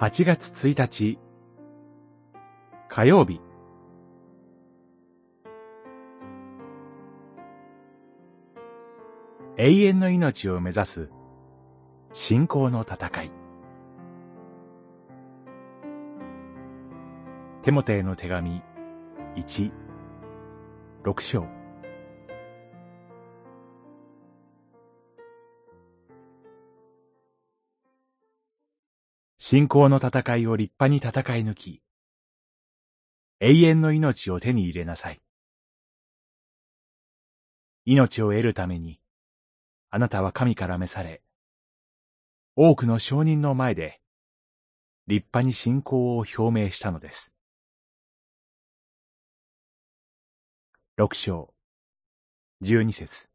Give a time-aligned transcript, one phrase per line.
[0.00, 1.18] 8月1日。
[2.88, 3.38] 火曜日。
[9.58, 11.10] 永遠の命を目指す。
[12.14, 13.30] 信仰の戦い。
[17.60, 18.62] テモテへの手紙。
[19.36, 19.70] 1、
[21.04, 21.59] 6章。
[29.52, 31.82] 信仰の戦いを立派に戦い抜き、
[33.40, 35.20] 永遠の命を手に入れなさい。
[37.84, 39.00] 命を得るために、
[39.90, 41.20] あなたは神から召され、
[42.54, 44.00] 多くの証人の前で、
[45.08, 47.34] 立派に信仰を表明したのです。
[50.96, 51.52] 六章、
[52.60, 53.28] 十二節。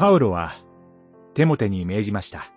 [0.00, 0.54] パウロは、
[1.34, 2.50] テモテに命じました。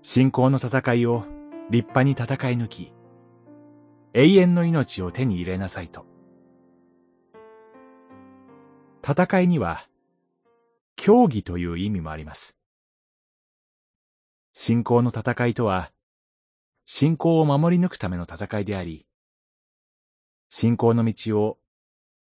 [0.00, 1.26] 信仰の戦いを
[1.68, 2.94] 立派に戦い抜き、
[4.14, 6.06] 永遠の命を手に入れなさいと。
[9.06, 9.86] 戦いには、
[10.96, 12.56] 競技という意味もあります。
[14.54, 15.92] 信仰の戦いとは、
[16.86, 19.06] 信仰を守り抜くための戦いであり、
[20.48, 21.58] 信仰の道を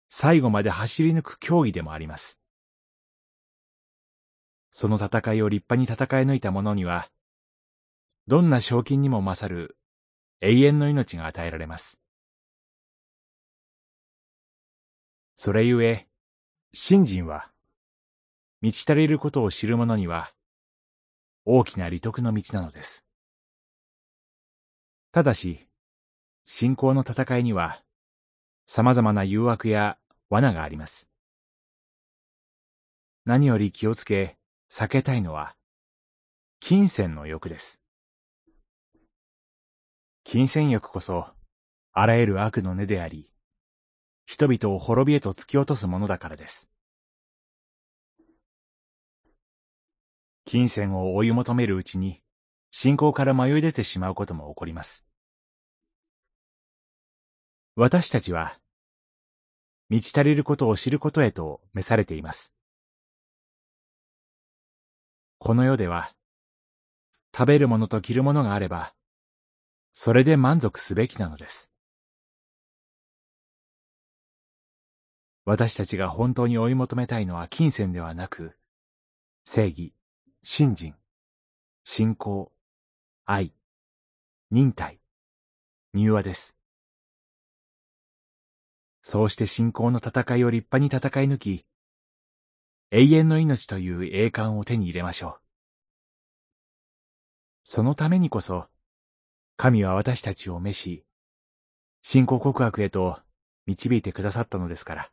[0.07, 2.37] 最後まで走り抜く競技でもあります。
[4.79, 7.09] その戦いを立派に戦い抜いた者には、
[8.27, 9.75] どんな賞金にも勝る
[10.39, 11.99] 永遠の命が与えられます。
[15.35, 16.07] それゆえ、
[16.73, 17.51] 信心は、
[18.61, 20.31] 満ち足りることを知る者には、
[21.43, 23.03] 大きな利得の道なのです。
[25.11, 25.67] ただし、
[26.45, 27.81] 信仰の戦いには、
[28.67, 29.97] 様々な誘惑や
[30.29, 31.09] 罠があります。
[33.25, 34.37] 何より気をつけ、
[34.69, 35.55] 避けたいのは、
[36.59, 37.81] 金銭の欲です。
[40.23, 41.27] 金銭欲こそ、
[41.93, 43.31] あらゆる悪の根であり、
[44.25, 46.69] 人々を滅びへと突き落とすものだからです。
[50.43, 52.21] 金銭を追い求めるうちに、
[52.69, 55.05] 信仰から迷い出てしまうことも起こります。
[57.75, 58.59] 私たちは、
[59.87, 62.56] 満ち足りることを知ることへと召されています。
[65.47, 66.11] この世では、
[67.33, 68.93] 食べるものと着るものがあれば、
[69.93, 71.71] それで満足すべきなのです。
[75.45, 78.57] 私たちが本当に追い求めたいのは金銭ではなく、
[79.45, 79.93] 正義、
[80.43, 80.95] 信心、
[81.85, 82.51] 信仰、
[83.23, 83.53] 愛、
[84.51, 84.99] 忍耐、
[85.93, 86.57] 入和です。
[89.01, 91.65] そうして信仰の戦いを立派に戦い抜き、
[92.89, 95.39] 永遠の命という栄冠を手に入れましょう。
[97.63, 98.67] そのためにこそ、
[99.57, 101.05] 神は私たちを召し、
[102.01, 103.19] 信仰告白へと
[103.65, 105.11] 導いてくださったのですから。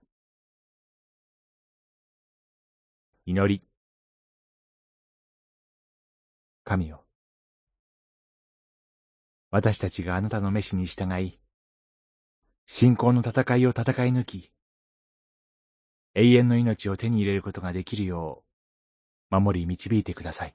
[3.26, 3.64] 祈り。
[6.62, 7.04] 神よ。
[9.50, 11.40] 私たちがあなたの召しに従い、
[12.66, 14.52] 信仰の戦いを戦い抜き、
[16.14, 18.44] 永遠の命を手に入れることができるよ
[19.30, 20.54] う、守り導いてください。